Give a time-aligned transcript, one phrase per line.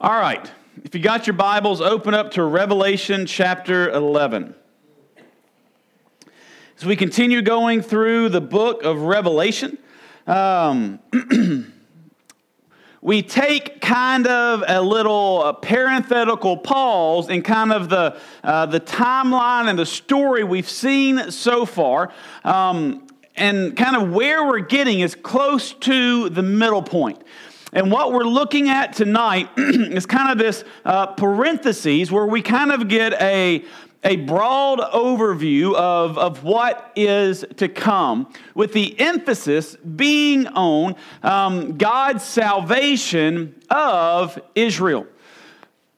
[0.00, 0.50] All right.
[0.82, 4.52] If you got your Bibles, open up to Revelation chapter 11.
[6.76, 9.78] As we continue going through the book of Revelation,
[10.26, 10.98] um,
[13.02, 18.80] we take kind of a little uh, parenthetical pause in kind of the, uh, the
[18.80, 22.12] timeline and the story we've seen so far.
[22.42, 23.06] Um,
[23.36, 27.22] and kind of where we're getting is close to the middle point.
[27.74, 32.70] And what we're looking at tonight is kind of this uh, parentheses where we kind
[32.70, 33.64] of get a,
[34.04, 41.76] a broad overview of, of what is to come, with the emphasis being on um,
[41.76, 45.08] God's salvation of Israel.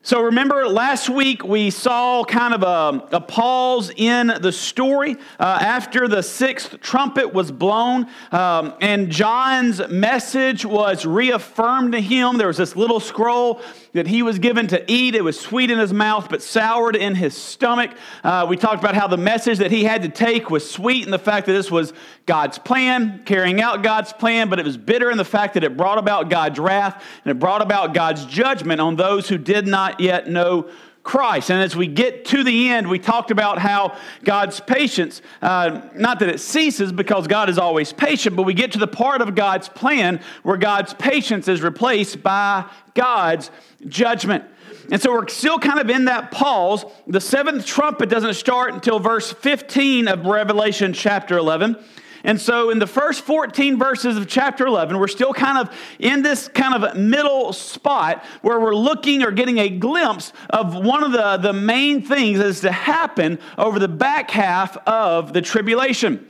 [0.07, 5.59] So remember, last week we saw kind of a, a pause in the story uh,
[5.59, 12.37] after the sixth trumpet was blown, um, and John's message was reaffirmed to him.
[12.37, 15.13] There was this little scroll that he was given to eat.
[15.13, 17.91] It was sweet in his mouth, but soured in his stomach.
[18.23, 21.11] Uh, we talked about how the message that he had to take was sweet in
[21.11, 21.91] the fact that this was
[22.25, 25.75] God's plan, carrying out God's plan, but it was bitter in the fact that it
[25.75, 29.96] brought about God's wrath and it brought about God's judgment on those who did not
[29.99, 30.69] yet know
[31.07, 31.49] Christ.
[31.49, 36.19] And as we get to the end, we talked about how God's patience, uh, not
[36.19, 39.33] that it ceases because God is always patient, but we get to the part of
[39.33, 43.51] God's plan where God's patience is replaced by God's
[43.87, 44.43] judgment.
[44.91, 46.83] And so we're still kind of in that pause.
[47.07, 51.77] The seventh trumpet doesn't start until verse 15 of Revelation chapter 11.
[52.23, 56.21] And so, in the first 14 verses of chapter 11, we're still kind of in
[56.21, 61.11] this kind of middle spot where we're looking or getting a glimpse of one of
[61.11, 66.27] the, the main things that is to happen over the back half of the tribulation.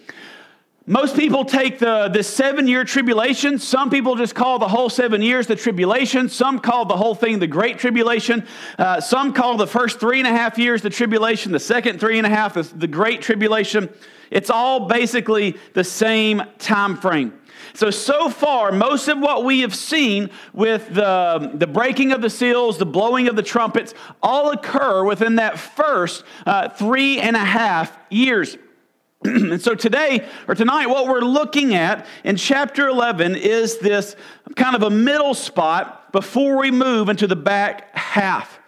[0.90, 3.60] Most people take the, the seven year tribulation.
[3.60, 6.30] Some people just call the whole seven years the tribulation.
[6.30, 8.48] Some call the whole thing the great tribulation.
[8.80, 12.18] Uh, some call the first three and a half years the tribulation, the second three
[12.18, 13.90] and a half the, the great tribulation.
[14.32, 17.34] It's all basically the same time frame.
[17.74, 22.30] So, so far, most of what we have seen with the, the breaking of the
[22.30, 23.94] seals, the blowing of the trumpets,
[24.24, 28.58] all occur within that first uh, three and a half years.
[29.24, 34.16] and so today or tonight, what we're looking at in chapter 11 is this
[34.56, 38.60] kind of a middle spot before we move into the back half.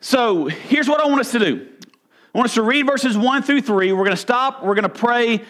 [0.00, 1.68] So here's what I want us to do
[2.34, 3.92] I want us to read verses 1 through 3.
[3.92, 5.42] We're going to stop, we're going to pray.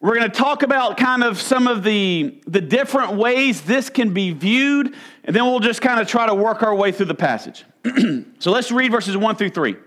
[0.00, 4.14] We're going to talk about kind of some of the, the different ways this can
[4.14, 7.14] be viewed, and then we'll just kind of try to work our way through the
[7.16, 7.64] passage.
[8.38, 9.72] so let's read verses 1 through 3.
[9.72, 9.80] It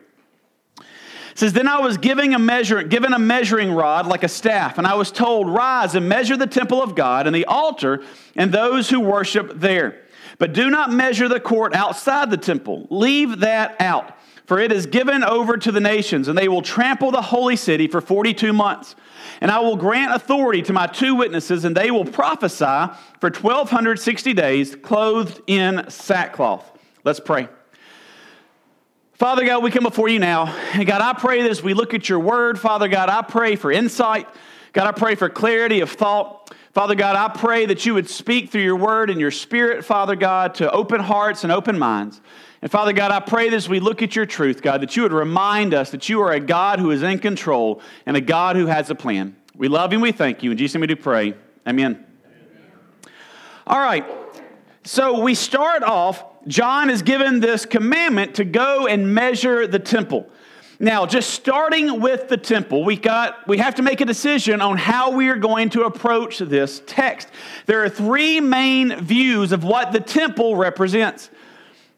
[1.36, 4.86] says, Then I was giving a measure, given a measuring rod like a staff, and
[4.86, 8.04] I was told, Rise and measure the temple of God and the altar
[8.36, 10.02] and those who worship there.
[10.38, 12.88] But do not measure the court outside the temple.
[12.90, 14.18] Leave that out,
[14.52, 17.88] for it is given over to the nations, and they will trample the holy city
[17.88, 18.98] for 42 months.
[19.40, 22.92] And I will grant authority to my two witnesses, and they will prophesy
[23.22, 26.70] for 1260 days, clothed in sackcloth.
[27.06, 27.48] Let's pray.
[29.14, 30.54] Father God, we come before you now.
[30.74, 33.56] And God, I pray that as we look at your word, Father God, I pray
[33.56, 34.28] for insight.
[34.74, 36.54] God, I pray for clarity of thought.
[36.74, 40.18] Father God, I pray that you would speak through your word and your spirit, Father
[40.18, 42.20] God, to open hearts and open minds.
[42.62, 45.04] And Father God, I pray that as we look at your truth, God, that you
[45.04, 48.56] would remind us that you are a God who is in control and a God
[48.56, 49.36] who has a plan.
[49.56, 50.52] We love you and we thank you.
[50.52, 51.34] In Jesus' name we do pray.
[51.68, 52.06] Amen.
[52.06, 52.06] Amen.
[53.66, 54.06] All right.
[54.84, 60.28] So we start off John is given this commandment to go and measure the temple.
[60.80, 64.78] Now, just starting with the temple, we got we have to make a decision on
[64.78, 67.28] how we are going to approach this text.
[67.68, 71.30] There are three main views of what the temple represents.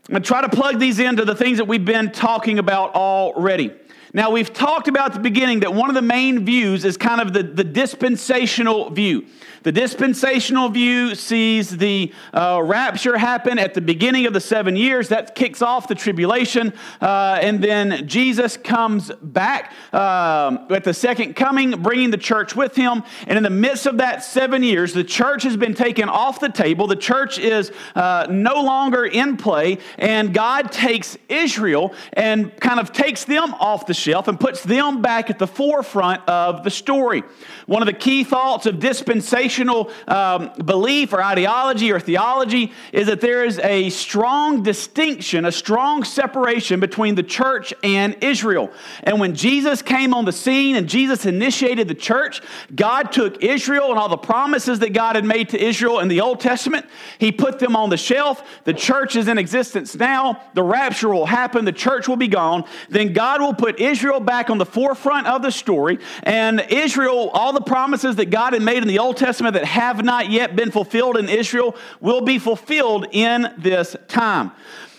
[0.10, 2.94] I'm going to try to plug these into the things that we've been talking about
[2.94, 3.74] already.
[4.16, 7.20] Now, we've talked about at the beginning that one of the main views is kind
[7.20, 9.26] of the, the dispensational view.
[9.64, 15.08] The dispensational view sees the uh, rapture happen at the beginning of the seven years.
[15.08, 16.74] That kicks off the tribulation.
[17.02, 22.76] Uh, and then Jesus comes back uh, at the second coming, bringing the church with
[22.76, 23.04] him.
[23.26, 26.50] And in the midst of that seven years, the church has been taken off the
[26.50, 26.86] table.
[26.86, 29.78] The church is uh, no longer in play.
[29.98, 35.02] And God takes Israel and kind of takes them off the shelf and puts them
[35.02, 37.24] back at the forefront of the story.
[37.66, 43.22] One of the key thoughts of dispensational um, belief or ideology or theology is that
[43.22, 48.72] there is a strong distinction, a strong separation between the church and Israel.
[49.04, 52.42] And when Jesus came on the scene and Jesus initiated the church,
[52.76, 56.20] God took Israel and all the promises that God had made to Israel in the
[56.20, 56.86] Old Testament,
[57.20, 58.44] He put them on the shelf.
[58.66, 60.42] The church is in existence now.
[60.54, 61.64] The rapture will happen.
[61.64, 62.66] The church will be gone.
[62.90, 66.00] Then God will put Israel back on the forefront of the story.
[66.24, 70.04] And Israel, all the promises that God had made in the Old Testament that have
[70.04, 74.52] not yet been fulfilled in Israel, will be fulfilled in this time.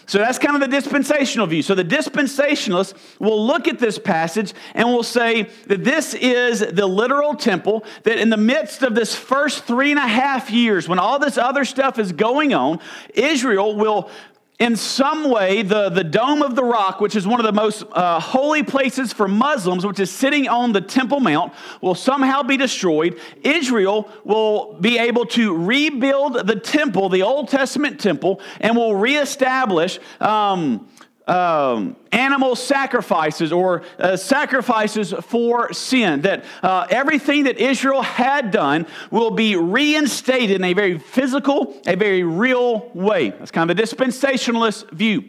[0.06, 1.62] So that's kind of the dispensational view.
[1.62, 6.86] So the dispensationalists will look at this passage and will say that this is the
[6.86, 10.98] literal temple, that in the midst of this first three and a half years, when
[10.98, 12.80] all this other stuff is going on,
[13.14, 14.10] Israel will
[14.60, 17.82] in some way, the, the Dome of the Rock, which is one of the most
[17.90, 22.56] uh, holy places for Muslims, which is sitting on the Temple Mount, will somehow be
[22.56, 23.18] destroyed.
[23.42, 29.98] Israel will be able to rebuild the temple, the Old Testament temple, and will reestablish.
[30.20, 30.88] Um,
[31.26, 36.22] um, animal sacrifices or uh, sacrifices for sin.
[36.22, 41.96] That uh, everything that Israel had done will be reinstated in a very physical, a
[41.96, 43.30] very real way.
[43.30, 45.24] That's kind of a dispensationalist view.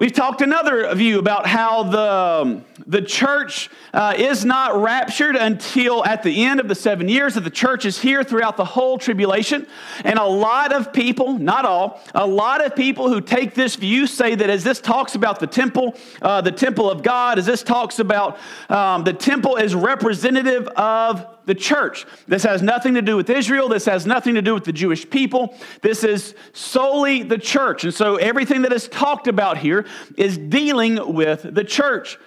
[0.00, 6.02] We've talked another view about how the, um, the church uh, is not raptured until
[6.06, 8.96] at the end of the seven years, that the church is here throughout the whole
[8.96, 9.66] tribulation.
[10.02, 14.06] And a lot of people, not all, a lot of people who take this view
[14.06, 17.62] say that as this talks about the temple, uh, the temple of God, as this
[17.62, 18.38] talks about
[18.70, 22.06] um, the temple is representative of the church.
[22.28, 23.68] This has nothing to do with Israel.
[23.68, 25.58] This has nothing to do with the Jewish people.
[25.82, 27.82] This is solely the church.
[27.82, 29.84] And so everything that is talked about here
[30.16, 32.18] is dealing with the church.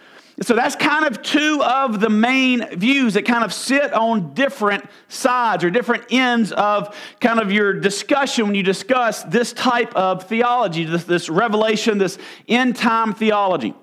[0.41, 4.83] So that's kind of two of the main views that kind of sit on different
[5.07, 10.23] sides or different ends of kind of your discussion when you discuss this type of
[10.27, 12.17] theology, this, this revelation, this
[12.49, 13.73] end time theology.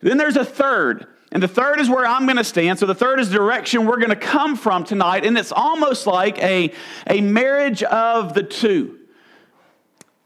[0.00, 2.78] Then there's a third, and the third is where I'm going to stand.
[2.78, 5.26] So the third is the direction we're going to come from tonight.
[5.26, 6.72] And it's almost like a,
[7.08, 9.00] a marriage of the two.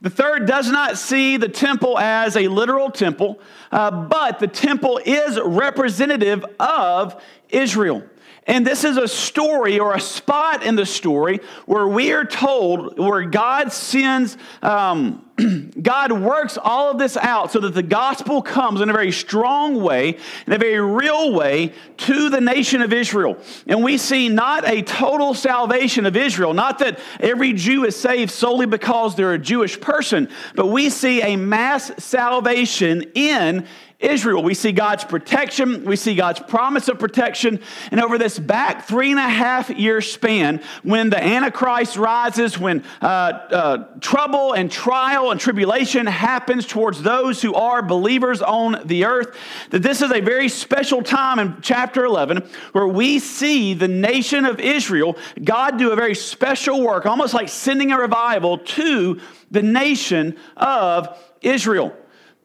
[0.03, 3.41] The third does not see the temple as a literal temple,
[3.73, 8.05] uh, but the temple is representative of Israel.
[8.49, 12.99] And this is a story or a spot in the story where we are told
[12.99, 15.23] where God sends, um,
[15.83, 19.83] God works all of this out so that the gospel comes in a very strong
[19.83, 20.17] way,
[20.47, 23.37] in a very real way to the nation of Israel.
[23.67, 28.31] And we see not a total salvation of Israel, not that every Jew is saved
[28.31, 33.67] solely because they're a Jewish person, but we see a mass salvation in
[34.01, 34.45] Israel.
[34.45, 37.61] We see God's protection, we see God's promise of protection.
[37.91, 42.85] And over this back three and a half year span, when the Antichrist rises, when
[43.03, 49.05] uh, uh, trouble and trial and tribulation happens towards those who are believers on the
[49.05, 49.37] earth,
[49.71, 54.45] that this is a very special time in chapter 11 where we see the nation
[54.45, 59.63] of Israel, God do a very special work, almost like sending a revival to the
[59.63, 61.97] nation of Israel.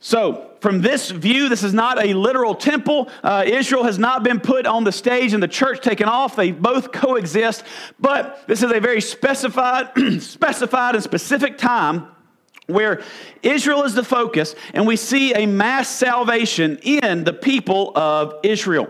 [0.06, 3.08] So, from this view, this is not a literal temple.
[3.24, 6.36] Uh, Israel has not been put on the stage and the church taken off.
[6.36, 7.64] They both coexist.
[8.02, 9.92] But this is a very specified,
[10.22, 12.08] specified and specific time
[12.68, 13.02] where
[13.44, 18.90] Israel is the focus, and we see a mass salvation in the people of Israel.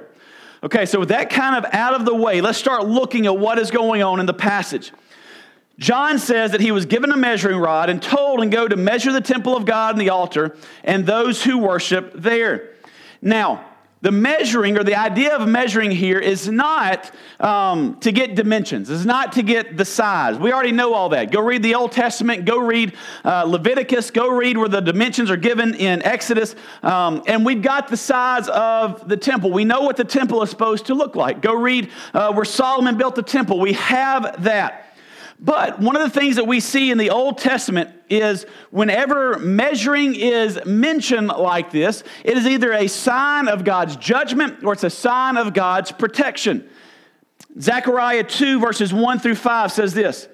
[0.63, 3.60] Okay, so with that kind of out of the way, let's start looking at what
[3.60, 4.92] is going on in the passage.
[5.80, 9.12] John says that he was given a measuring rod and told and go to measure
[9.12, 12.70] the temple of God and the altar and those who worship there.
[13.22, 13.65] Now,
[14.03, 19.06] the measuring or the idea of measuring here is not um, to get dimensions, it's
[19.06, 20.38] not to get the size.
[20.38, 21.32] We already know all that.
[21.32, 25.38] Go read the Old Testament, go read uh, Leviticus, go read where the dimensions are
[25.38, 26.53] given in Exodus.
[26.84, 29.51] Um, and we've got the size of the temple.
[29.51, 31.42] We know what the temple is supposed to look like.
[31.42, 33.58] Go read uh, where Solomon built the temple.
[33.58, 34.83] We have that.
[35.43, 40.15] But one of the things that we see in the Old Testament is whenever measuring
[40.15, 44.89] is mentioned like this, it is either a sign of God's judgment or it's a
[44.89, 46.69] sign of God's protection.
[47.59, 50.29] Zechariah 2, verses 1 through 5 says this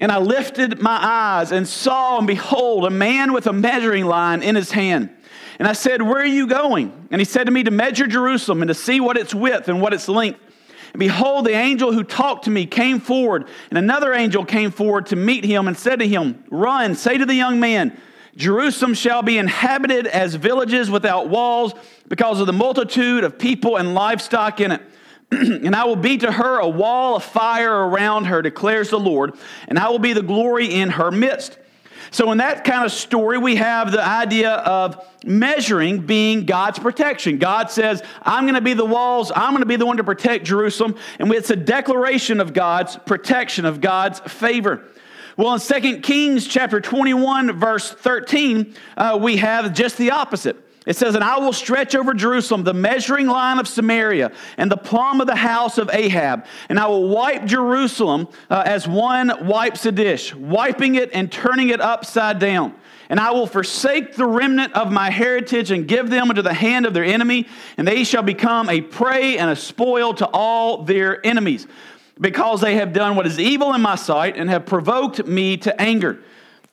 [0.00, 4.44] And I lifted my eyes and saw, and behold, a man with a measuring line
[4.44, 5.10] in his hand.
[5.58, 7.08] And I said, Where are you going?
[7.10, 9.82] And he said to me, To measure Jerusalem and to see what its width and
[9.82, 10.38] what its length.
[10.98, 15.16] Behold, the angel who talked to me came forward, and another angel came forward to
[15.16, 17.96] meet him and said to him, Run, say to the young man,
[18.34, 21.72] Jerusalem shall be inhabited as villages without walls
[22.08, 24.82] because of the multitude of people and livestock in it.
[25.30, 29.34] and I will be to her a wall of fire around her, declares the Lord,
[29.68, 31.58] and I will be the glory in her midst.
[32.10, 37.38] So, in that kind of story, we have the idea of measuring being God's protection.
[37.38, 40.04] God says, I'm going to be the walls, I'm going to be the one to
[40.04, 40.96] protect Jerusalem.
[41.18, 44.84] And it's a declaration of God's protection, of God's favor.
[45.36, 50.56] Well, in 2 Kings chapter 21, verse 13, uh, we have just the opposite.
[50.88, 54.76] It says, And I will stretch over Jerusalem the measuring line of Samaria and the
[54.78, 56.46] plumb of the house of Ahab.
[56.70, 61.68] And I will wipe Jerusalem uh, as one wipes a dish, wiping it and turning
[61.68, 62.74] it upside down.
[63.10, 66.86] And I will forsake the remnant of my heritage and give them into the hand
[66.86, 71.24] of their enemy, and they shall become a prey and a spoil to all their
[71.24, 71.66] enemies,
[72.18, 75.80] because they have done what is evil in my sight and have provoked me to
[75.80, 76.20] anger.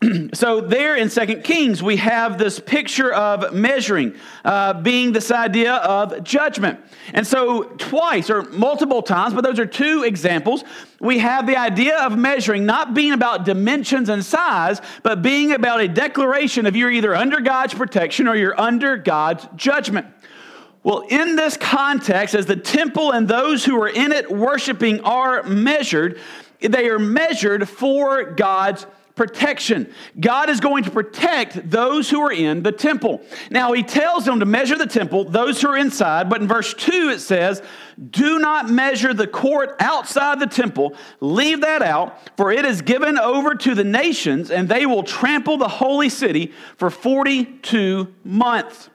[0.34, 5.76] so there in Second Kings, we have this picture of measuring uh, being this idea
[5.76, 6.80] of judgment.
[7.14, 10.64] And so twice or multiple times, but those are two examples,
[11.00, 15.82] we have the idea of measuring not being about dimensions and size, but being about
[15.82, 20.08] a declaration of you're either under God's protection or you're under God's judgment.
[20.84, 25.42] Well, in this context, as the temple and those who are in it worshiping are
[25.44, 26.20] measured,
[26.60, 29.92] they are measured for God's protection.
[30.20, 33.22] God is going to protect those who are in the temple.
[33.50, 36.74] Now, he tells them to measure the temple, those who are inside, but in verse
[36.74, 37.62] 2 it says,
[38.12, 40.96] Do not measure the court outside the temple.
[41.22, 45.58] Leave that out, for it is given over to the nations, and they will trample
[45.58, 48.90] the holy city for 42 months.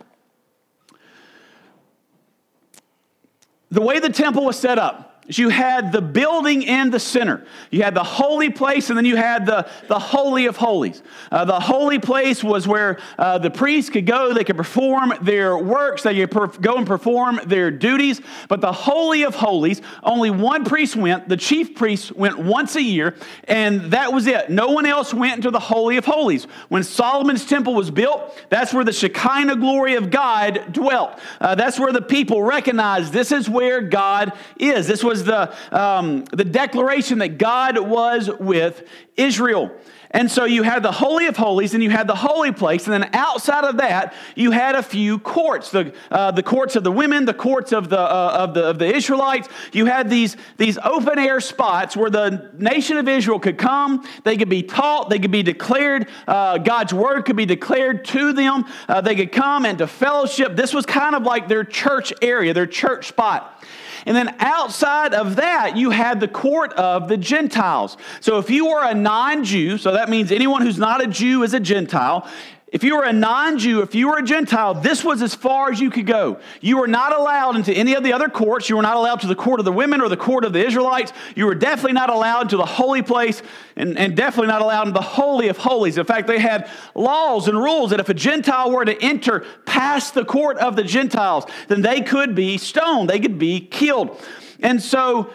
[3.70, 7.44] The way the temple was set up, you had the building in the center.
[7.70, 11.02] You had the holy place, and then you had the, the Holy of Holies.
[11.30, 15.56] Uh, the holy place was where uh, the priests could go, they could perform their
[15.56, 18.20] works, they could perf- go and perform their duties.
[18.49, 21.28] But the Holy of Holies, only one priest went.
[21.28, 24.50] The chief priest went once a year, and that was it.
[24.50, 26.44] No one else went into the Holy of Holies.
[26.68, 31.18] When Solomon's temple was built, that's where the Shekinah glory of God dwelt.
[31.40, 34.87] Uh, that's where the people recognized this is where God is.
[34.87, 38.86] This was the, um, the declaration that God was with
[39.16, 39.70] Israel.
[40.12, 42.86] And so you had the Holy of Holies and you had the holy place.
[42.86, 46.82] And then outside of that, you had a few courts the, uh, the courts of
[46.82, 49.48] the women, the courts of the, uh, of, the, of the Israelites.
[49.72, 54.36] You had these, these open air spots where the nation of Israel could come, they
[54.36, 58.64] could be taught, they could be declared, uh, God's word could be declared to them.
[58.88, 60.56] Uh, they could come and to fellowship.
[60.56, 63.62] This was kind of like their church area, their church spot.
[64.07, 67.97] And then outside of that, you had the court of the Gentiles.
[68.21, 71.42] So if you were a non Jew, so that means anyone who's not a Jew
[71.42, 72.28] is a Gentile,
[72.72, 75.72] if you were a non Jew, if you were a Gentile, this was as far
[75.72, 76.38] as you could go.
[76.60, 78.68] You were not allowed into any of the other courts.
[78.68, 80.64] You were not allowed to the court of the women or the court of the
[80.64, 81.12] Israelites.
[81.34, 83.42] You were definitely not allowed to the holy place
[83.74, 85.98] and, and definitely not allowed in the Holy of Holies.
[85.98, 90.14] In fact, they had laws and rules that if a Gentile were to enter past
[90.14, 94.16] the court of the Gentiles, then they could be stoned, they could be killed.
[94.60, 95.32] And so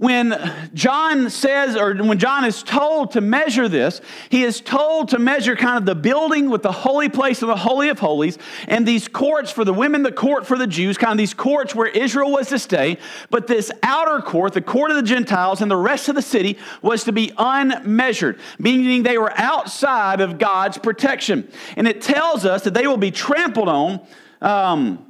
[0.00, 0.34] when
[0.72, 5.54] John says, or when John is told to measure this, he is told to measure
[5.54, 9.08] kind of the building with the holy place and the Holy of Holies and these
[9.08, 12.32] courts for the women, the court for the Jews, kind of these courts where Israel
[12.32, 12.96] was to stay.
[13.28, 16.56] But this outer court, the court of the Gentiles, and the rest of the city
[16.80, 21.46] was to be unmeasured, meaning they were outside of God's protection.
[21.76, 24.00] And it tells us that they will be trampled on.
[24.40, 25.09] Um,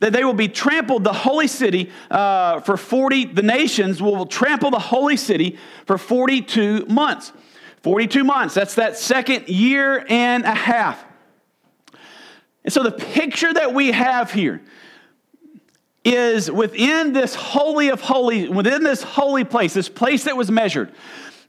[0.00, 4.70] that they will be trampled the holy city uh, for 40, the nations will trample
[4.70, 7.32] the holy city for 42 months.
[7.82, 11.02] 42 months, that's that second year and a half.
[12.64, 14.60] And so the picture that we have here
[16.04, 20.92] is within this holy of holy, within this holy place, this place that was measured,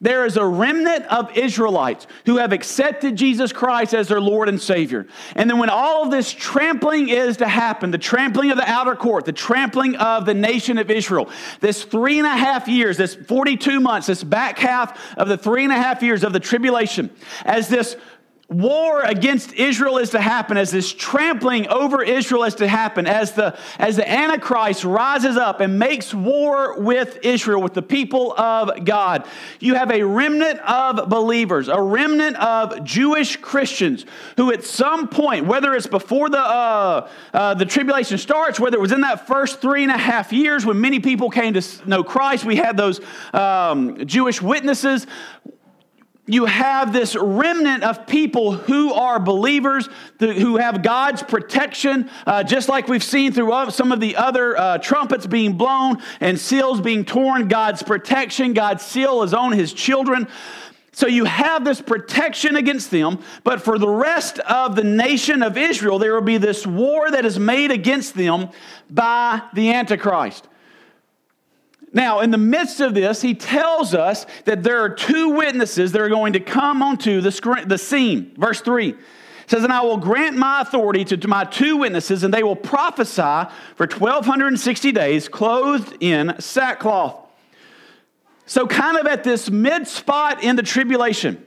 [0.01, 4.59] there is a remnant of Israelites who have accepted Jesus Christ as their Lord and
[4.59, 5.05] Savior.
[5.35, 8.95] And then when all of this trampling is to happen, the trampling of the outer
[8.95, 11.29] court, the trampling of the nation of Israel,
[11.59, 15.63] this three and a half years, this 42 months, this back half of the three
[15.63, 17.11] and a half years of the tribulation,
[17.45, 17.95] as this
[18.51, 23.31] war against Israel is to happen, as this trampling over Israel is to happen, as
[23.31, 28.83] the, as the Antichrist rises up and makes war with Israel, with the people of
[28.83, 29.25] God,
[29.61, 34.05] you have a remnant of believers, a remnant of Jewish Christians
[34.35, 38.81] who at some point, whether it's before the, uh, uh, the tribulation starts, whether it
[38.81, 42.03] was in that first three and a half years when many people came to know
[42.03, 42.99] Christ, we had those
[43.33, 45.07] um, Jewish witnesses
[46.27, 52.69] you have this remnant of people who are believers, who have God's protection, uh, just
[52.69, 57.05] like we've seen through some of the other uh, trumpets being blown and seals being
[57.05, 57.47] torn.
[57.47, 60.27] God's protection, God's seal is on his children.
[60.93, 65.57] So you have this protection against them, but for the rest of the nation of
[65.57, 68.49] Israel, there will be this war that is made against them
[68.89, 70.47] by the Antichrist.
[71.93, 76.01] Now, in the midst of this, he tells us that there are two witnesses that
[76.01, 78.33] are going to come onto the, the scene.
[78.37, 78.95] Verse 3
[79.47, 83.49] says, And I will grant my authority to my two witnesses, and they will prophesy
[83.75, 87.17] for 1260 days, clothed in sackcloth.
[88.45, 91.45] So, kind of at this mid spot in the tribulation,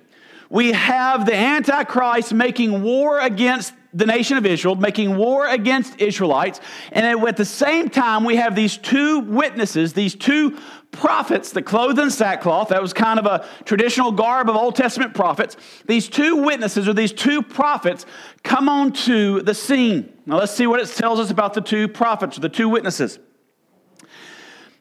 [0.51, 6.61] we have the Antichrist making war against the nation of Israel, making war against Israelites.
[6.91, 10.59] And at the same time, we have these two witnesses, these two
[10.91, 12.69] prophets the clothed in sackcloth.
[12.69, 15.57] That was kind of a traditional garb of Old Testament prophets.
[15.87, 18.05] These two witnesses, or these two prophets,
[18.43, 20.13] come onto the scene.
[20.27, 23.19] Now let's see what it tells us about the two prophets, the two witnesses.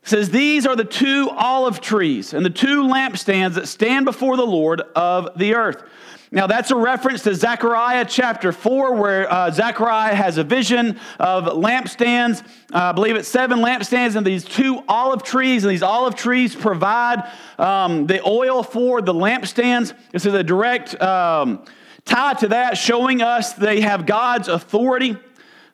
[0.04, 4.36] It says, These are the two olive trees and the two lampstands that stand before
[4.36, 5.84] the Lord of the earth.
[6.30, 11.46] Now, that's a reference to Zechariah chapter 4, where uh, Zechariah has a vision of
[11.46, 12.44] lampstands.
[12.74, 16.56] Uh, I believe it's seven lampstands and these two olive trees, and these olive trees
[16.56, 19.94] provide um, the oil for the lampstands.
[20.12, 21.64] This is a direct um,
[22.04, 25.16] tie to that, showing us they have God's authority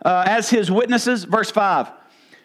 [0.04, 1.24] uh, as his witnesses.
[1.24, 1.90] Verse 5.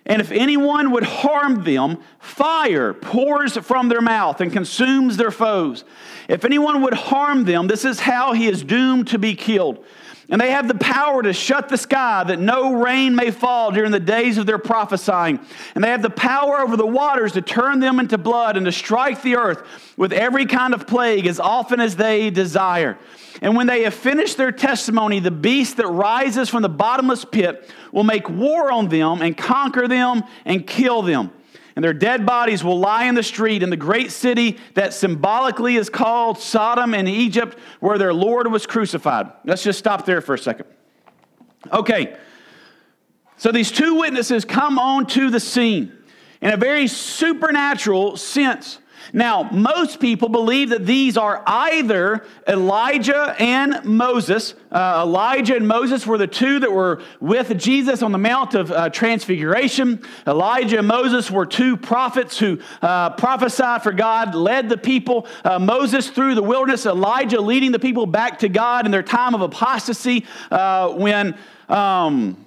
[0.06, 5.84] And if anyone would harm them, fire pours from their mouth and consumes their foes.
[6.28, 9.84] If anyone would harm them, this is how he is doomed to be killed.
[10.30, 13.90] And they have the power to shut the sky that no rain may fall during
[13.90, 15.38] the days of their prophesying.
[15.74, 18.72] And they have the power over the waters to turn them into blood and to
[18.72, 19.62] strike the earth
[19.96, 22.98] with every kind of plague as often as they desire.
[23.42, 27.70] And when they have finished their testimony, the beast that rises from the bottomless pit
[27.92, 31.32] will make war on them and conquer them and kill them
[31.76, 35.76] and their dead bodies will lie in the street in the great city that symbolically
[35.76, 39.32] is called Sodom and Egypt, where their Lord was crucified.
[39.44, 40.66] Let's just stop there for a second.
[41.72, 42.16] Okay,
[43.36, 45.92] so these two witnesses come onto the scene
[46.40, 48.78] in a very supernatural sense.
[49.12, 54.54] Now, most people believe that these are either Elijah and Moses.
[54.70, 58.70] Uh, Elijah and Moses were the two that were with Jesus on the Mount of
[58.70, 60.02] uh, Transfiguration.
[60.26, 65.26] Elijah and Moses were two prophets who uh, prophesied for God, led the people.
[65.44, 69.34] Uh, Moses through the wilderness, Elijah leading the people back to God in their time
[69.34, 71.36] of apostasy uh, when.
[71.68, 72.44] Um,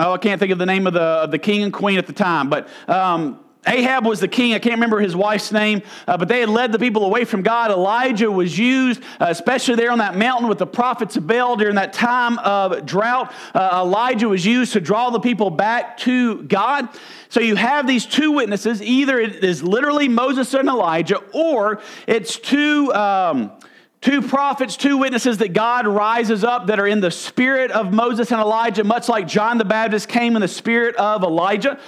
[0.00, 2.06] Oh, I can't think of the name of the, of the king and queen at
[2.06, 4.54] the time, but um, Ahab was the king.
[4.54, 7.42] I can't remember his wife's name, uh, but they had led the people away from
[7.42, 7.70] God.
[7.70, 11.74] Elijah was used, uh, especially there on that mountain with the prophets of Baal during
[11.74, 13.32] that time of drought.
[13.54, 16.88] Uh, Elijah was used to draw the people back to God.
[17.28, 18.80] So you have these two witnesses.
[18.80, 22.92] Either it is literally Moses and Elijah, or it's two.
[22.94, 23.52] Um,
[24.00, 28.30] two prophets, two witnesses that God rises up that are in the spirit of Moses
[28.30, 31.80] and Elijah, much like John the Baptist came in the spirit of Elijah.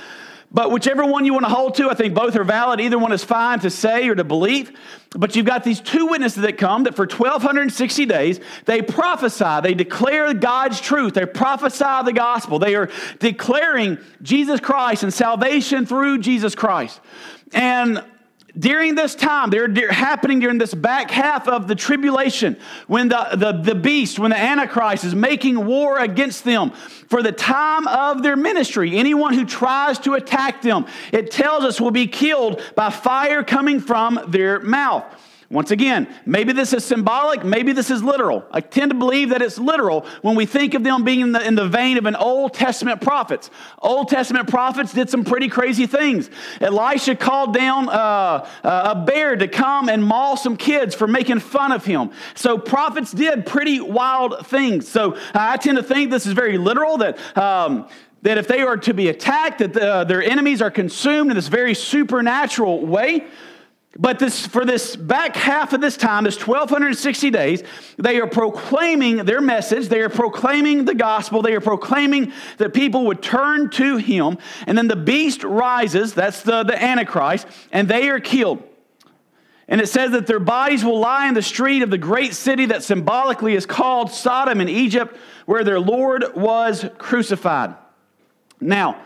[0.53, 2.81] But whichever one you want to hold to, I think both are valid.
[2.81, 4.77] Either one is fine to say or to believe.
[5.11, 9.75] But you've got these two witnesses that come that for 1260 days, they prophesy, they
[9.75, 16.19] declare God's truth, they prophesy the gospel, they are declaring Jesus Christ and salvation through
[16.19, 17.01] Jesus Christ.
[17.53, 18.05] And
[18.59, 23.53] during this time, they're happening during this back half of the tribulation, when the, the,
[23.53, 26.71] the beast, when the Antichrist is making war against them
[27.09, 28.97] for the time of their ministry.
[28.97, 33.81] Anyone who tries to attack them, it tells us, will be killed by fire coming
[33.81, 35.05] from their mouth.
[35.51, 38.45] Once again, maybe this is symbolic, maybe this is literal.
[38.53, 41.45] I tend to believe that it's literal when we think of them being in the,
[41.45, 43.51] in the vein of an Old Testament prophets.
[43.83, 46.31] Old Testament prophets did some pretty crazy things.
[46.61, 51.41] Elisha called down uh, uh, a bear to come and maul some kids for making
[51.41, 52.13] fun of him.
[52.37, 54.87] So prophets did pretty wild things.
[54.87, 57.19] So I tend to think this is very literal that.
[57.37, 57.89] Um,
[58.23, 61.49] that if they are to be attacked, that the, their enemies are consumed in this
[61.49, 63.25] very supernatural way.
[63.99, 67.65] But this, for this back half of this time, this 1260 days,
[67.99, 69.89] they are proclaiming their message.
[69.89, 71.43] They are proclaiming the gospel.
[71.43, 74.39] They are proclaiming that people would turn to him.
[74.67, 78.63] And then the beast rises, that's the, the Antichrist, and they are killed.
[79.67, 82.67] And it says that their bodies will lie in the street of the great city
[82.67, 87.75] that symbolically is called Sodom in Egypt, where their Lord was crucified.
[88.61, 89.03] Now,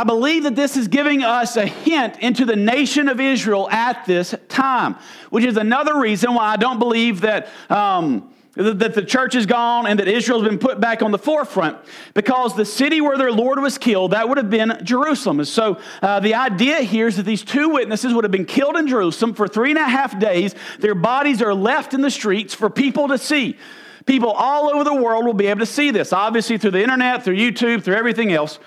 [0.00, 4.06] I believe that this is giving us a hint into the nation of Israel at
[4.06, 4.96] this time,
[5.28, 7.48] which is another reason why I don't believe that.
[7.68, 11.78] Um, that the church is gone and that Israel's been put back on the forefront
[12.14, 15.38] because the city where their Lord was killed, that would have been Jerusalem.
[15.38, 18.76] And so uh, the idea here is that these two witnesses would have been killed
[18.76, 20.56] in Jerusalem for three and a half days.
[20.80, 23.56] Their bodies are left in the streets for people to see.
[24.04, 27.22] People all over the world will be able to see this, obviously through the internet,
[27.22, 28.58] through YouTube, through everything else.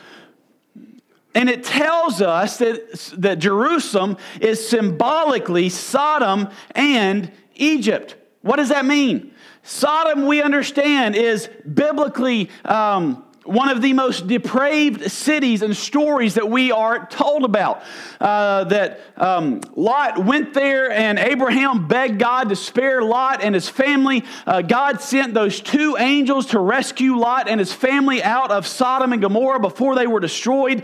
[1.36, 8.16] And it tells us that, that Jerusalem is symbolically Sodom and Egypt.
[8.42, 9.34] What does that mean?
[9.64, 16.50] Sodom, we understand, is biblically um, one of the most depraved cities and stories that
[16.50, 17.84] we are told about.
[18.20, 23.68] Uh, that um, Lot went there and Abraham begged God to spare Lot and his
[23.68, 24.24] family.
[24.46, 29.14] Uh, God sent those two angels to rescue Lot and his family out of Sodom
[29.14, 30.84] and Gomorrah before they were destroyed.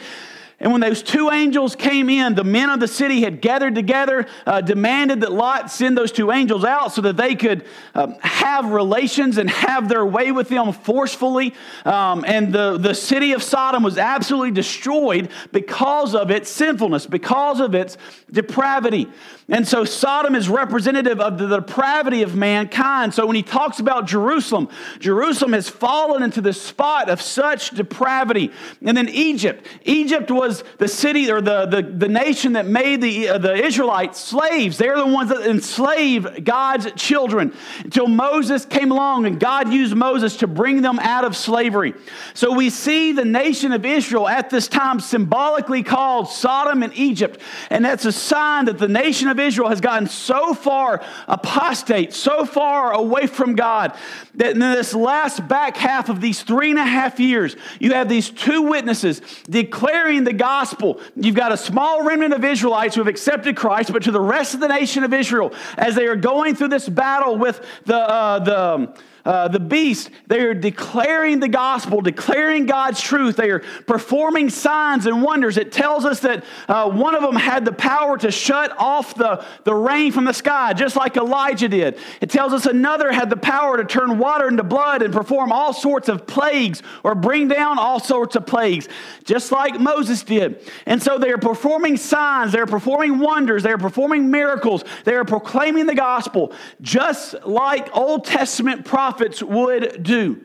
[0.60, 4.28] And when those two angels came in, the men of the city had gathered together,
[4.45, 8.72] uh, demanded that Lot send those two angels out so that they could um, have
[8.72, 11.54] relations and have their way with them forcefully.
[11.86, 17.62] Um, and the, the city of Sodom was absolutely destroyed because of its sinfulness, because
[17.62, 17.98] of its
[18.32, 19.08] depravity.
[19.48, 23.13] And so Sodom is representative of the depravity of mankind.
[23.13, 24.69] So when he talks about Jerusalem,
[25.00, 28.52] Jerusalem has fallen into the spot of such depravity.
[28.86, 29.65] And then Egypt.
[29.86, 34.19] Egypt was the city or the, the, the nation that made the, uh, the Israelites
[34.19, 34.77] slaves.
[34.77, 40.38] They're the ones that enslaved God's children until Moses came along and God used Moses
[40.38, 41.93] to bring them out of slavery.
[42.33, 47.39] So we see the nation of Israel at this time symbolically called Sodom and Egypt.
[47.69, 52.45] And that's a sign that the nation of Israel has gotten so far apostate, so
[52.45, 53.95] far away from God,
[54.35, 58.09] that in this last back half of these three and a half years, you have
[58.09, 60.99] these two witnesses declaring the gospel.
[61.15, 64.56] You've got a small remnant of Israelites who have accepted Christ, but to the rest
[64.56, 68.39] of the nation of Israel, as they are going through this battle with the, uh,
[68.39, 68.93] the,
[69.30, 70.10] uh, the beast.
[70.26, 73.36] They are declaring the gospel, declaring God's truth.
[73.36, 75.58] They are performing signs and wonders.
[75.58, 79.46] It tells us that uh, one of them had the power to shut off the,
[79.65, 82.00] the rain from the sky, just like Elijah did.
[82.22, 85.74] It tells us another had the power to turn water into blood and perform all
[85.74, 88.89] sorts of plagues or bring down all sorts of plagues,
[89.26, 90.60] just like Moses did.
[90.88, 95.13] And so they are performing signs, they are performing wonders, they are performing miracles, they
[95.13, 100.41] are proclaiming the gospel, just like Old Testament prophets prophets would do.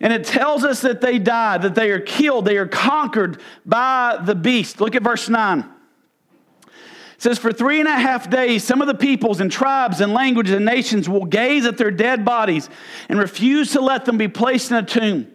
[0.00, 4.20] And it tells us that they die, that they are killed, they are conquered by
[4.22, 4.80] the beast.
[4.80, 5.60] Look at verse 9.
[5.60, 6.72] It
[7.16, 10.54] says, For three and a half days, some of the peoples and tribes and languages
[10.54, 12.68] and nations will gaze at their dead bodies
[13.08, 15.30] and refuse to let them be placed in a tomb.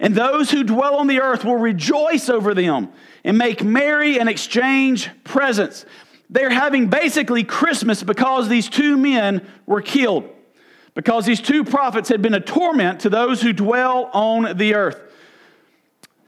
[0.00, 2.90] And those who dwell on the earth will rejoice over them
[3.24, 5.86] and make merry and exchange presents.
[6.28, 10.28] They're having basically Christmas because these two men were killed
[10.94, 15.00] because these two prophets had been a torment to those who dwell on the earth.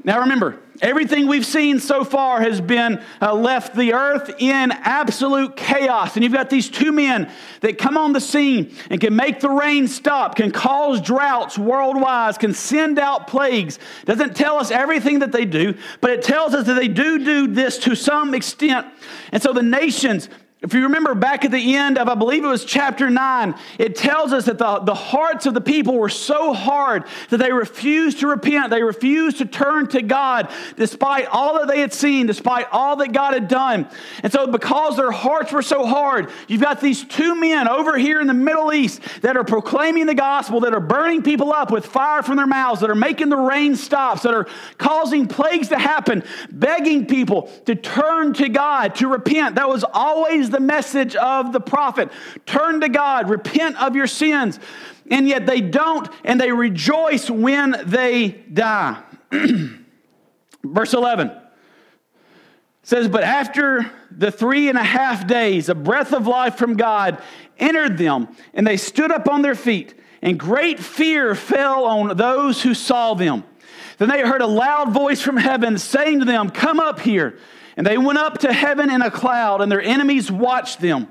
[0.05, 5.57] Now remember, everything we've seen so far has been uh, left the earth in absolute
[5.57, 6.17] chaos.
[6.17, 9.49] And you've got these two men that come on the scene and can make the
[9.49, 13.79] rain stop, can cause droughts worldwide, can send out plagues.
[14.05, 17.47] Doesn't tell us everything that they do, but it tells us that they do do
[17.47, 18.89] this to some extent.
[19.31, 20.29] And so the nations
[20.63, 23.97] if you remember back at the end of, I believe it was chapter 9, it
[23.97, 28.21] tells us that the, the hearts of the people were so hard that they refused
[28.21, 28.71] to repent.
[28.71, 33.13] They refused to turn to God despite all that they had seen, despite all that
[33.13, 33.89] God had done.
[34.23, 38.21] And so, because their hearts were so hard, you've got these two men over here
[38.21, 41.87] in the Middle East that are proclaiming the gospel, that are burning people up with
[41.87, 44.47] fire from their mouths, that are making the rain stops, that are
[44.79, 46.23] causing plagues to happen,
[46.53, 49.57] begging people to turn to God, to repent.
[49.57, 52.11] That was always the message of the prophet.
[52.47, 54.61] Turn to God, repent of your sins.
[55.11, 59.03] And yet they don't, and they rejoice when they die.
[60.65, 61.33] Verse 11
[62.83, 67.21] says, But after the three and a half days, a breath of life from God
[67.59, 72.63] entered them, and they stood up on their feet, and great fear fell on those
[72.63, 73.45] who saw them.
[73.99, 77.39] Then they heard a loud voice from heaven saying to them, Come up here.
[77.77, 81.09] And they went up to heaven in a cloud, and their enemies watched them.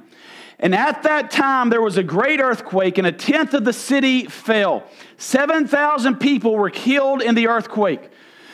[0.60, 4.26] And at that time, there was a great earthquake, and a tenth of the city
[4.26, 4.84] fell.
[5.18, 8.12] 7,000 people were killed in the earthquake.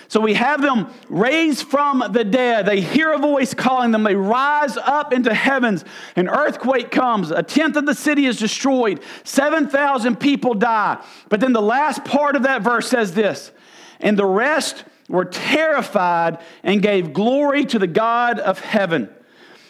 [0.10, 2.66] So we have them raised from the dead.
[2.66, 4.04] They hear a voice calling them.
[4.04, 5.84] They rise up into heavens.
[6.16, 7.32] An earthquake comes.
[7.32, 9.02] A tenth of the city is destroyed.
[9.26, 11.04] 7,000 people die.
[11.28, 13.52] But then the last part of that verse says this
[14.00, 19.10] And the rest were terrified and gave glory to the God of heaven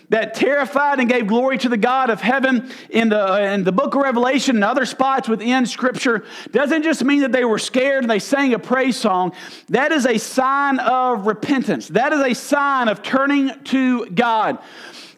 [0.10, 3.72] that terrified and gave glory to the God of heaven in the, uh, in the
[3.72, 8.04] book of Revelation and other spots within Scripture doesn't just mean that they were scared
[8.04, 9.34] and they sang a praise song.
[9.70, 11.90] That is a sign of repentance.
[11.90, 14.60] That is a sign of turning to God.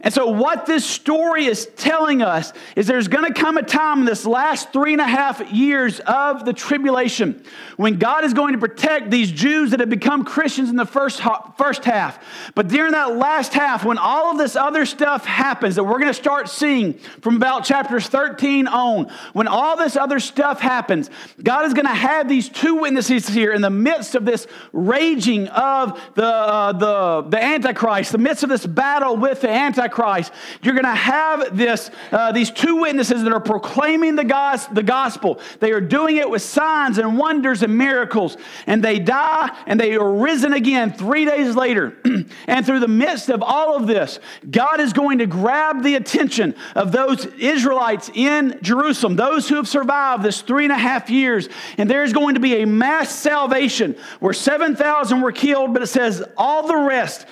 [0.01, 3.99] And so, what this story is telling us is there's going to come a time
[3.99, 7.43] in this last three and a half years of the tribulation
[7.75, 11.21] when God is going to protect these Jews that have become Christians in the first,
[11.57, 12.23] first half.
[12.55, 16.07] But during that last half, when all of this other stuff happens that we're going
[16.07, 21.09] to start seeing from about chapters 13 on, when all this other stuff happens,
[21.43, 25.49] God is going to have these two witnesses here in the midst of this raging
[25.49, 29.88] of the, uh, the, the Antichrist, the midst of this battle with the Antichrist.
[29.91, 34.67] Christ, you're going to have this, uh, these two witnesses that are proclaiming the, gos-
[34.67, 35.39] the gospel.
[35.59, 38.37] They are doing it with signs and wonders and miracles.
[38.67, 41.97] And they die and they are risen again three days later.
[42.47, 46.55] and through the midst of all of this, God is going to grab the attention
[46.75, 51.49] of those Israelites in Jerusalem, those who have survived this three and a half years.
[51.77, 56.23] And there's going to be a mass salvation where 7,000 were killed, but it says
[56.37, 57.25] all the rest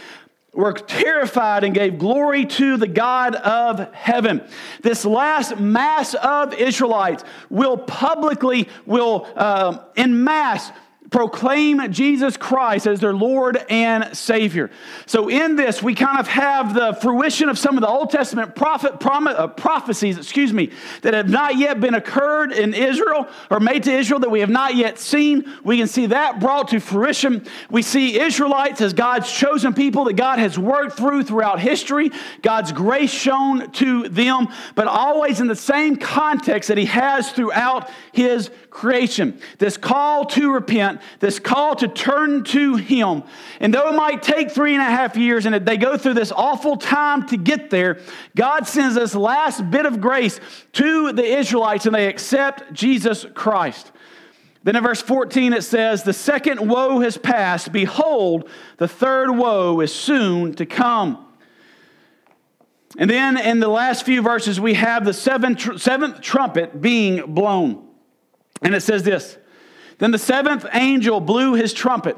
[0.58, 4.44] were terrified and gave glory to the God of heaven.
[4.82, 10.72] This last mass of Israelites will publicly, will uh, in mass,
[11.10, 14.70] proclaim Jesus Christ as their Lord and Savior.
[15.06, 18.56] So, in this, we kind of have the fruition of some of the Old Testament
[18.56, 23.60] prophet, prom, uh, prophecies, excuse me, that have not yet been occurred in Israel or
[23.60, 25.52] made to Israel that we have not yet seen.
[25.64, 27.46] We can see that brought to fruition.
[27.70, 32.72] We see Israelites as God's chosen people that God has worked through throughout history, God's
[32.72, 38.50] grace shown to them, but always in the same context that He has throughout His
[38.70, 39.40] creation.
[39.58, 43.24] This call to repent this call to turn to Him.
[43.60, 46.32] And though it might take three and a half years and they go through this
[46.32, 48.00] awful time to get there,
[48.36, 50.40] God sends this last bit of grace
[50.74, 53.92] to the Israelites and they accept Jesus Christ.
[54.64, 57.72] Then in verse 14 it says, The second woe has passed.
[57.72, 61.26] Behold, the third woe is soon to come.
[62.98, 67.88] And then in the last few verses, we have the seventh, seventh trumpet being blown.
[68.62, 69.38] And it says this
[69.98, 72.18] then the seventh angel blew his trumpet.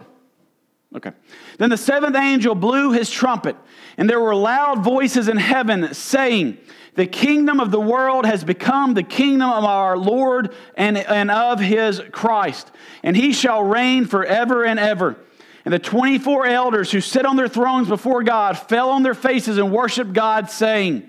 [0.95, 1.11] Okay.
[1.57, 3.55] Then the seventh angel blew his trumpet,
[3.97, 6.57] and there were loud voices in heaven saying,
[6.95, 11.59] The kingdom of the world has become the kingdom of our Lord and, and of
[11.59, 12.71] his Christ,
[13.03, 15.17] and he shall reign forever and ever.
[15.63, 19.57] And the 24 elders who sit on their thrones before God fell on their faces
[19.57, 21.07] and worshiped God, saying,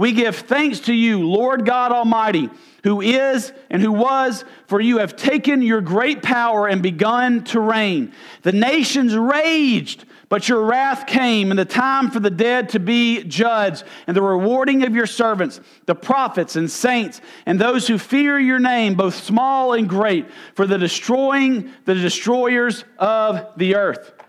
[0.00, 2.48] We give thanks to you, Lord God Almighty
[2.84, 7.60] who is and who was, for you have taken your great power and begun to
[7.60, 8.12] reign.
[8.42, 13.24] The nations raged, but your wrath came, and the time for the dead to be
[13.24, 18.38] judged, and the rewarding of your servants, the prophets and saints, and those who fear
[18.38, 24.19] your name, both small and great, for the destroying the destroyers of the earth.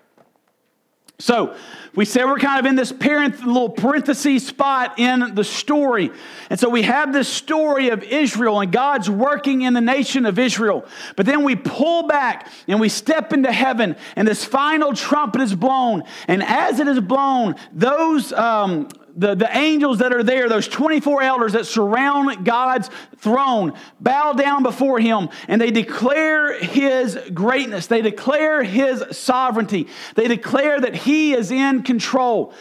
[1.21, 1.55] So,
[1.93, 6.10] we say we're kind of in this little parenthesis spot in the story.
[6.49, 10.39] And so we have this story of Israel and God's working in the nation of
[10.39, 10.86] Israel.
[11.17, 15.53] But then we pull back and we step into heaven, and this final trumpet is
[15.53, 16.03] blown.
[16.29, 21.21] And as it is blown, those um, the, the angels that are there, those 24
[21.21, 27.88] elders that surround God's throne, bow down before him and they declare his greatness.
[27.88, 29.88] They declare his sovereignty.
[30.15, 32.54] They declare that he is in control.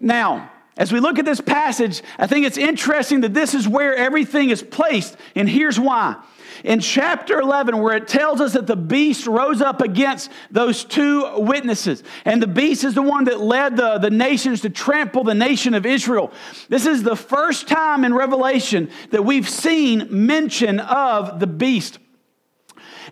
[0.00, 3.94] Now, as we look at this passage, I think it's interesting that this is where
[3.96, 6.16] everything is placed, and here's why
[6.64, 11.28] in chapter 11, where it tells us that the beast rose up against those two
[11.36, 12.02] witnesses.
[12.24, 15.74] And the beast is the one that led the, the nations to trample the nation
[15.74, 16.32] of Israel.
[16.68, 21.98] This is the first time in Revelation that we've seen mention of the beast.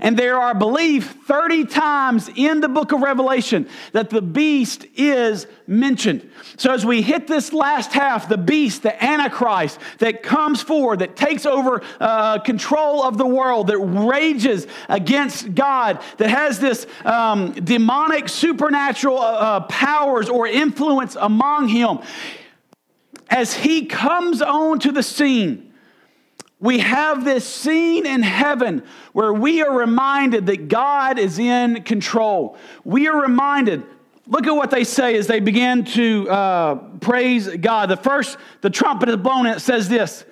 [0.01, 4.87] And there are, I believe, 30 times in the book of Revelation that the beast
[4.95, 6.31] is mentioned.
[6.57, 11.17] So as we hit this last half, the beast, the Antichrist that comes forward, that
[11.17, 17.53] takes over uh, control of the world, that rages against God, that has this um,
[17.53, 21.99] demonic supernatural uh, uh powers or influence among him,
[23.29, 25.74] as he comes onto the scene,
[26.65, 32.57] we have this scene in heaven where we are reminded that God is in control.
[32.85, 33.83] We are reminded,
[34.27, 37.91] look at what they say as they begin to uh, praise God.
[37.91, 40.25] The first, the trumpet is blown, and it says this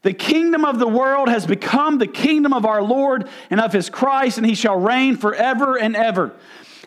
[0.00, 3.90] The kingdom of the world has become the kingdom of our Lord and of his
[3.90, 6.34] Christ, and he shall reign forever and ever.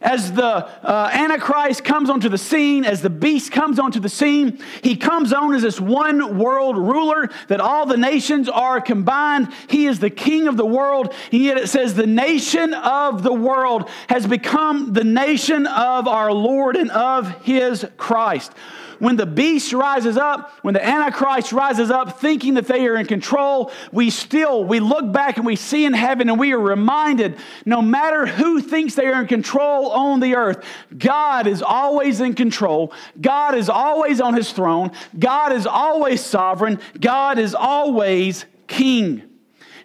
[0.01, 4.59] As the uh, Antichrist comes onto the scene, as the beast comes onto the scene,
[4.81, 9.49] he comes on as this one world ruler that all the nations are combined.
[9.69, 11.13] He is the king of the world.
[11.31, 16.31] And yet it says the nation of the world has become the nation of our
[16.31, 18.51] Lord and of his Christ
[18.99, 23.05] when the beast rises up, when the Antichrist rises up thinking that they are in
[23.05, 27.37] control, we still, we look back and we see in heaven and we are reminded
[27.65, 30.63] no matter who thinks they are in control on the earth,
[30.97, 32.93] God is always in control.
[33.19, 34.91] God is always on his throne.
[35.17, 36.79] God is always sovereign.
[36.99, 39.23] God is always king.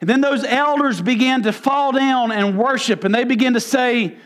[0.01, 4.17] And then those elders began to fall down and worship, and they began to say,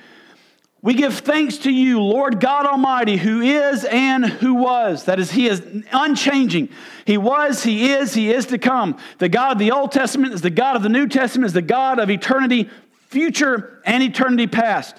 [0.87, 5.07] we give thanks to you, Lord God Almighty, who is and who was.
[5.07, 6.69] That is, He is unchanging.
[7.05, 8.97] He was, He is, He is to come.
[9.19, 11.61] The God of the Old Testament is the God of the New Testament, is the
[11.61, 12.71] God of eternity
[13.09, 14.95] future and eternity past.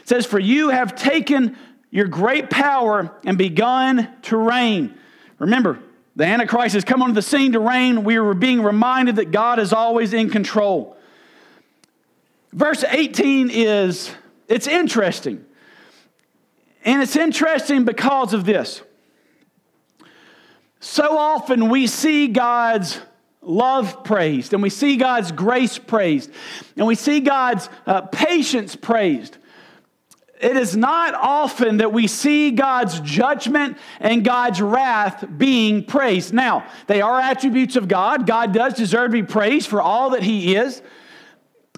[0.00, 1.56] It says, For you have taken
[1.92, 4.98] your great power and begun to reign.
[5.38, 5.78] Remember,
[6.16, 8.02] the Antichrist has come onto the scene to reign.
[8.02, 10.96] We are being reminded that God is always in control.
[12.52, 14.10] Verse 18 is
[14.48, 15.44] it's interesting.
[16.84, 18.82] And it's interesting because of this.
[20.80, 23.00] So often we see God's
[23.42, 26.30] love praised, and we see God's grace praised,
[26.76, 29.36] and we see God's uh, patience praised.
[30.40, 36.32] It is not often that we see God's judgment and God's wrath being praised.
[36.32, 38.24] Now, they are attributes of God.
[38.24, 40.80] God does deserve to be praised for all that He is.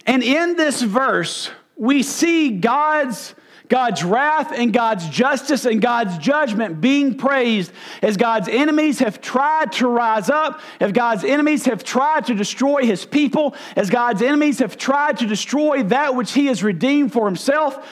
[0.06, 1.50] And in this verse,
[1.80, 3.34] we see God's
[3.68, 7.70] God's wrath and God's justice and God's judgment being praised.
[8.02, 12.82] As God's enemies have tried to rise up, as God's enemies have tried to destroy
[12.82, 17.26] his people, as God's enemies have tried to destroy that which he has redeemed for
[17.26, 17.86] himself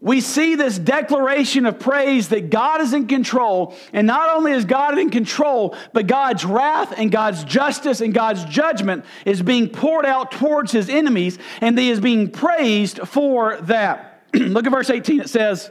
[0.00, 3.74] we see this declaration of praise that God is in control.
[3.92, 8.44] And not only is God in control, but God's wrath and God's justice and God's
[8.44, 14.22] judgment is being poured out towards his enemies, and he is being praised for that.
[14.34, 15.20] Look at verse 18.
[15.20, 15.70] It says,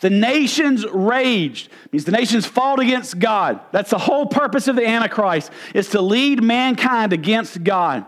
[0.00, 4.86] the nations raged means the nations fought against god that's the whole purpose of the
[4.86, 8.06] antichrist is to lead mankind against god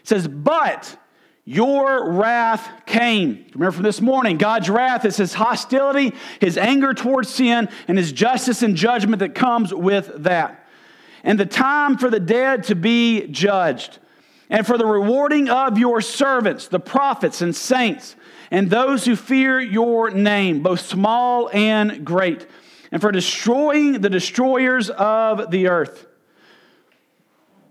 [0.00, 0.96] it says but
[1.44, 3.44] your wrath came.
[3.54, 8.12] Remember from this morning, God's wrath is his hostility, his anger towards sin, and his
[8.12, 10.66] justice and judgment that comes with that.
[11.22, 13.98] And the time for the dead to be judged,
[14.48, 18.16] and for the rewarding of your servants, the prophets and saints,
[18.50, 22.46] and those who fear your name, both small and great,
[22.90, 26.06] and for destroying the destroyers of the earth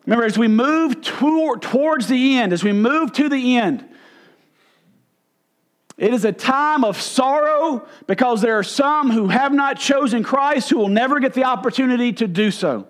[0.06, 3.88] Remember, as we move toward, towards the end, as we move to the end,
[5.98, 10.70] it is a time of sorrow because there are some who have not chosen Christ
[10.70, 12.88] who will never get the opportunity to do so.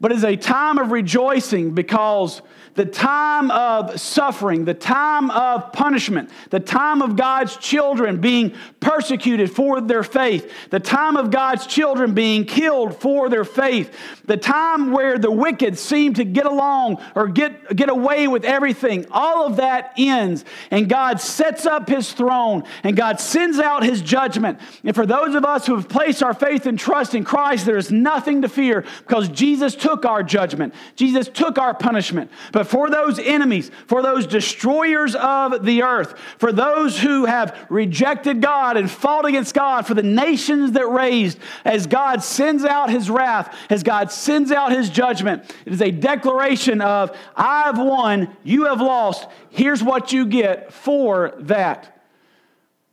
[0.00, 2.40] But is a time of rejoicing because
[2.74, 9.50] the time of suffering, the time of punishment, the time of God's children being persecuted
[9.50, 14.92] for their faith, the time of God's children being killed for their faith, the time
[14.92, 19.56] where the wicked seem to get along or get, get away with everything, all of
[19.56, 20.44] that ends.
[20.70, 24.60] And God sets up his throne and God sends out his judgment.
[24.84, 27.76] And for those of us who have placed our faith and trust in Christ, there
[27.76, 32.30] is nothing to fear because Jesus took our judgment, Jesus took our punishment.
[32.52, 37.56] But but for those enemies, for those destroyers of the earth, for those who have
[37.70, 42.90] rejected God and fought against God, for the nations that raised, as God sends out
[42.90, 48.36] his wrath, as God sends out his judgment, it is a declaration of, I've won,
[48.44, 51.98] you have lost, here's what you get for that.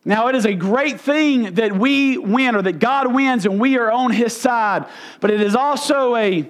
[0.05, 3.77] Now, it is a great thing that we win or that God wins and we
[3.77, 4.88] are on his side,
[5.19, 6.49] but it is also a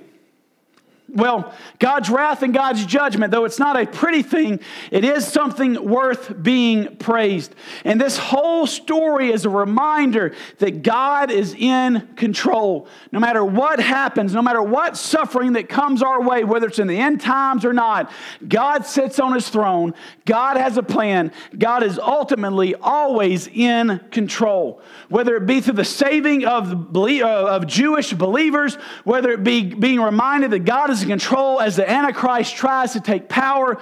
[1.10, 4.60] well, God's wrath and God's judgment, though it's not a pretty thing,
[4.92, 7.56] it is something worth being praised.
[7.86, 12.90] And this whole story is a reminder that God is in control.
[13.14, 16.88] No matter what happens, no matter what suffering that comes our way, whether it's in
[16.88, 18.12] the end times or not,
[18.46, 19.94] God sits on his throne.
[20.26, 21.32] God has a plan.
[21.58, 24.82] God is ultimately always in control.
[25.08, 30.02] Whether it be through the saving of, uh, of Jewish believers, whether it be being
[30.02, 33.80] reminded that God is in control as the Antichrist tries to take power,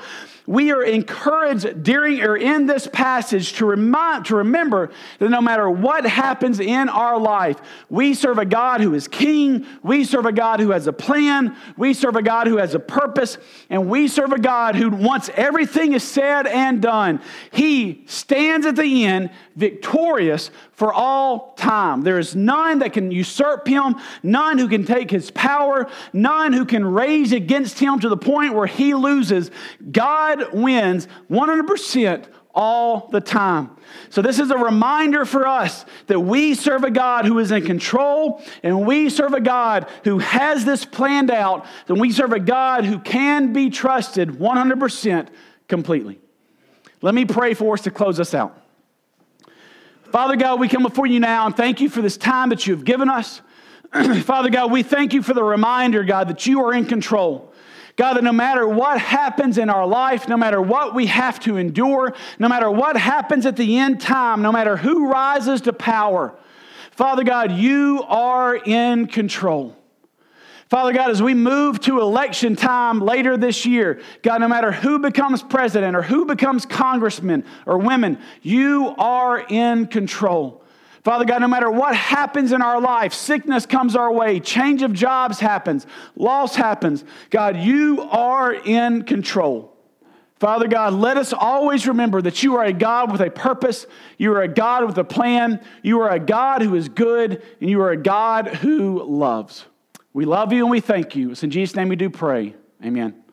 [0.48, 5.70] we are encouraged during or in this passage to remind to remember that no matter
[5.70, 10.32] what happens in our life, we serve a God who is king, we serve a
[10.32, 13.38] God who has a plan, we serve a God who has a purpose,
[13.70, 17.22] and we serve a God who once everything is said and done,
[17.52, 22.02] he stands at the end victorious for all time.
[22.02, 26.66] There is none that can usurp him, none who can take his power, none who
[26.66, 29.52] can rage against him to the point where he loses.
[29.92, 33.72] God wins 100% all the time.
[34.10, 37.66] So, this is a reminder for us that we serve a God who is in
[37.66, 42.40] control, and we serve a God who has this planned out, and we serve a
[42.40, 45.28] God who can be trusted 100%
[45.68, 46.20] completely.
[47.02, 48.62] Let me pray for us to close us out.
[50.12, 52.86] Father God, we come before you now and thank you for this time that you've
[52.86, 53.42] given us.
[54.24, 57.54] Father God, we thank you for the reminder, God, that you are in control.
[57.96, 61.58] God, that no matter what happens in our life, no matter what we have to
[61.58, 66.36] endure, no matter what happens at the end time, no matter who rises to power,
[66.92, 69.76] Father God, you are in control.
[70.70, 75.00] Father God, as we move to election time later this year, God, no matter who
[75.00, 80.65] becomes president or who becomes congressman or women, you are in control.
[81.06, 84.92] Father God, no matter what happens in our life, sickness comes our way, change of
[84.92, 85.86] jobs happens,
[86.16, 89.72] loss happens, God, you are in control.
[90.40, 93.86] Father God, let us always remember that you are a God with a purpose.
[94.18, 95.64] You are a God with a plan.
[95.84, 99.64] You are a God who is good, and you are a God who loves.
[100.12, 101.32] We love you and we thank you.
[101.32, 102.56] It's in Jesus' name we do pray.
[102.84, 103.25] Amen.